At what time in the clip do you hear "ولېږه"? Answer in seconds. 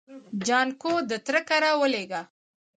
1.81-2.21